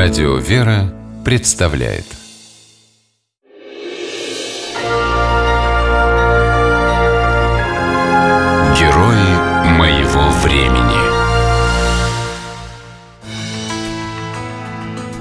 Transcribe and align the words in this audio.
Радио 0.00 0.36
«Вера» 0.36 0.94
представляет. 1.24 2.04
Герои 8.78 9.66
моего 9.76 10.30
времени. 10.44 11.00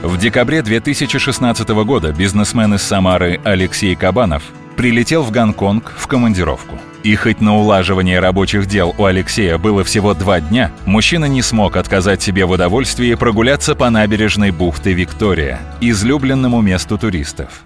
В 0.04 0.20
декабре 0.20 0.62
2016 0.62 1.68
года 1.70 2.14
бизнесмен 2.14 2.75
из 2.75 2.84
Самары 2.84 3.41
Алексей 3.44 3.96
Кабанов 3.96 4.44
прилетел 4.78 5.23
в 5.23 5.32
Гонконг 5.32 5.91
в 5.98 6.07
командировку. 6.07 6.77
И 7.04 7.16
хоть 7.16 7.41
на 7.41 7.57
улаживание 7.57 8.20
рабочих 8.20 8.68
дел 8.68 8.94
у 8.98 9.05
Алексея 9.05 9.57
было 9.57 9.84
всего 9.84 10.14
два 10.14 10.39
дня, 10.39 10.71
мужчина 10.86 11.26
не 11.26 11.41
смог 11.41 11.76
отказать 11.76 12.21
себе 12.21 12.46
в 12.46 12.52
удовольствии 12.52 13.13
прогуляться 13.16 13.76
по 13.76 13.90
набережной 13.90 14.52
бухты 14.52 14.94
Виктория, 14.94 15.59
излюбленному 15.81 16.62
месту 16.62 16.98
туристов. 16.98 17.63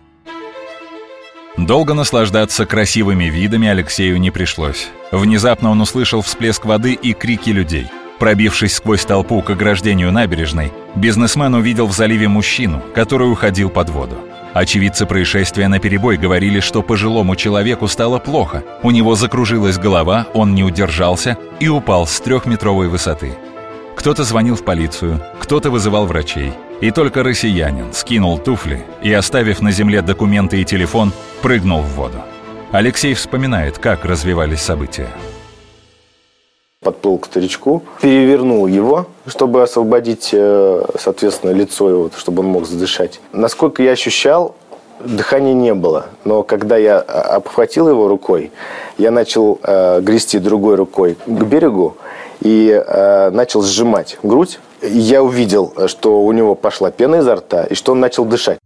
Долго 1.57 1.93
наслаждаться 1.93 2.65
красивыми 2.65 3.25
видами 3.25 3.67
Алексею 3.67 4.19
не 4.19 4.31
пришлось. 4.31 4.87
Внезапно 5.11 5.69
он 5.69 5.81
услышал 5.81 6.21
всплеск 6.21 6.65
воды 6.65 6.93
и 6.93 7.13
крики 7.13 7.49
людей. 7.49 7.87
Пробившись 8.19 8.75
сквозь 8.75 9.03
толпу 9.03 9.41
к 9.41 9.49
ограждению 9.49 10.11
набережной, 10.11 10.71
бизнесмен 10.95 11.55
увидел 11.55 11.87
в 11.87 11.93
заливе 11.93 12.27
мужчину, 12.27 12.81
который 12.95 13.29
уходил 13.29 13.69
под 13.69 13.89
воду. 13.89 14.17
Очевидцы 14.53 15.05
происшествия 15.05 15.69
на 15.69 15.79
перебой 15.79 16.17
говорили, 16.17 16.59
что 16.59 16.81
пожилому 16.81 17.35
человеку 17.37 17.87
стало 17.87 18.19
плохо. 18.19 18.63
У 18.83 18.91
него 18.91 19.15
закружилась 19.15 19.77
голова, 19.77 20.27
он 20.33 20.53
не 20.53 20.63
удержался 20.63 21.37
и 21.61 21.69
упал 21.69 22.05
с 22.05 22.19
трехметровой 22.19 22.89
высоты. 22.89 23.33
Кто-то 23.95 24.23
звонил 24.23 24.55
в 24.55 24.65
полицию, 24.65 25.21
кто-то 25.39 25.69
вызывал 25.69 26.05
врачей. 26.05 26.53
И 26.81 26.91
только 26.91 27.23
россиянин 27.23 27.93
скинул 27.93 28.39
туфли 28.39 28.83
и, 29.01 29.13
оставив 29.13 29.61
на 29.61 29.71
земле 29.71 30.01
документы 30.01 30.59
и 30.59 30.65
телефон, 30.65 31.13
прыгнул 31.41 31.81
в 31.81 31.95
воду. 31.95 32.21
Алексей 32.71 33.13
вспоминает, 33.13 33.77
как 33.77 34.03
развивались 34.03 34.61
события 34.61 35.07
подплыл 36.83 37.19
к 37.19 37.27
старичку, 37.27 37.83
перевернул 38.01 38.65
его, 38.65 39.05
чтобы 39.27 39.61
освободить, 39.61 40.31
э, 40.33 40.83
соответственно, 40.97 41.51
лицо 41.51 41.87
его, 41.87 42.11
чтобы 42.17 42.41
он 42.41 42.47
мог 42.47 42.65
задышать. 42.65 43.21
Насколько 43.33 43.83
я 43.83 43.91
ощущал, 43.91 44.55
дыхания 44.99 45.53
не 45.53 45.75
было. 45.75 46.07
Но 46.25 46.41
когда 46.41 46.77
я 46.77 46.97
а, 46.97 47.35
обхватил 47.35 47.87
его 47.87 48.07
рукой, 48.07 48.51
я 48.97 49.11
начал 49.11 49.59
э, 49.61 50.01
грести 50.01 50.39
другой 50.39 50.73
рукой 50.73 51.17
к 51.27 51.43
берегу 51.43 51.97
и 52.39 52.71
э, 52.71 53.29
начал 53.29 53.61
сжимать 53.61 54.17
грудь. 54.23 54.59
Я 54.81 55.21
увидел, 55.21 55.71
что 55.85 56.23
у 56.23 56.31
него 56.31 56.55
пошла 56.55 56.89
пена 56.89 57.17
изо 57.17 57.35
рта 57.35 57.65
и 57.65 57.75
что 57.75 57.91
он 57.91 57.99
начал 57.99 58.25
дышать. 58.25 58.57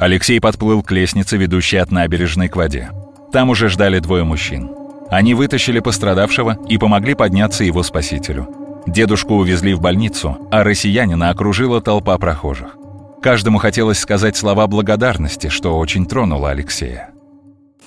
Алексей 0.00 0.40
подплыл 0.40 0.82
к 0.82 0.90
лестнице, 0.90 1.36
ведущей 1.36 1.76
от 1.76 1.92
набережной 1.92 2.48
к 2.48 2.56
воде. 2.56 2.90
Там 3.30 3.50
уже 3.50 3.68
ждали 3.68 4.00
двое 4.00 4.24
мужчин. 4.24 4.68
Они 5.10 5.34
вытащили 5.34 5.80
пострадавшего 5.80 6.58
и 6.68 6.78
помогли 6.78 7.14
подняться 7.14 7.64
его 7.64 7.82
спасителю. 7.82 8.48
Дедушку 8.86 9.34
увезли 9.34 9.74
в 9.74 9.80
больницу, 9.80 10.38
а 10.50 10.64
россиянина 10.64 11.30
окружила 11.30 11.80
толпа 11.80 12.16
прохожих. 12.18 12.76
Каждому 13.22 13.58
хотелось 13.58 13.98
сказать 13.98 14.36
слова 14.36 14.66
благодарности, 14.66 15.48
что 15.48 15.78
очень 15.78 16.06
тронуло 16.06 16.50
Алексея. 16.50 17.10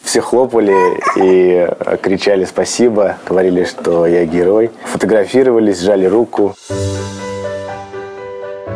Все 0.02 0.22
хлопали 0.22 0.74
и 1.18 1.70
кричали 2.02 2.46
спасибо, 2.46 3.18
говорили, 3.28 3.66
что 3.66 4.06
я 4.06 4.26
герой. 4.26 4.72
Фотографировались, 4.86 5.82
сжали 5.82 6.06
руку. 6.06 6.56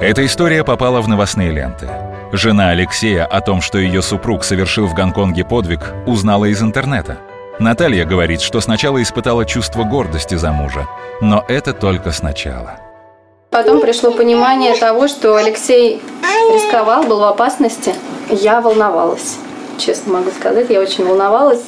Эта 0.02 0.26
история 0.26 0.64
попала 0.64 1.02
в 1.02 1.08
новостные 1.08 1.52
ленты. 1.52 1.88
Жена 2.34 2.70
Алексея 2.70 3.26
о 3.26 3.42
том, 3.42 3.62
что 3.62 3.78
ее 3.78 4.02
супруг 4.02 4.44
совершил 4.44 4.88
в 4.88 4.94
Гонконге 4.94 5.46
подвиг, 5.46 5.94
узнала 6.06 6.46
из 6.46 6.62
интернета– 6.62 7.18
Наталья 7.60 8.06
говорит, 8.06 8.42
что 8.42 8.62
сначала 8.62 9.02
испытала 9.02 9.46
чувство 9.46 9.84
гордости 9.84 10.36
за 10.36 10.52
мужа, 10.52 10.88
но 11.22 11.46
это 11.48 11.74
только 11.74 12.12
сначала. 12.12 12.80
Потом 13.52 13.80
пришло 13.80 14.12
понимание 14.12 14.76
того, 14.76 15.08
что 15.08 15.36
Алексей 15.36 16.02
рисковал, 16.52 17.04
был 17.04 17.20
в 17.20 17.24
опасности. 17.24 17.94
Я 18.30 18.62
волновалась, 18.62 19.38
честно 19.78 20.14
могу 20.14 20.32
сказать, 20.32 20.70
я 20.72 20.82
очень 20.82 21.06
волновалась. 21.06 21.62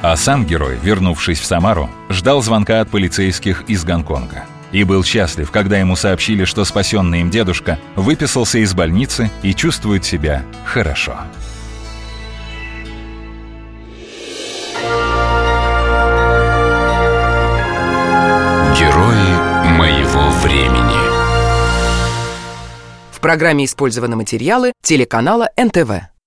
А 0.00 0.16
сам 0.16 0.46
герой, 0.46 0.78
вернувшись 0.82 1.40
в 1.40 1.44
Самару, 1.44 1.90
ждал 2.08 2.42
звонка 2.42 2.80
от 2.80 2.88
полицейских 2.88 3.64
из 3.68 3.84
Гонконга. 3.84 4.44
И 4.72 4.84
был 4.84 5.04
счастлив, 5.04 5.50
когда 5.50 5.78
ему 5.78 5.96
сообщили, 5.96 6.44
что 6.44 6.64
спасенный 6.64 7.20
им 7.20 7.30
дедушка 7.30 7.78
выписался 7.94 8.58
из 8.58 8.74
больницы 8.74 9.30
и 9.42 9.54
чувствует 9.54 10.04
себя 10.04 10.42
хорошо. 10.64 11.18
Времени. 20.44 20.94
В 23.10 23.20
программе 23.20 23.64
использованы 23.64 24.16
материалы 24.16 24.72
телеканала 24.82 25.48
НТВ. 25.56 26.13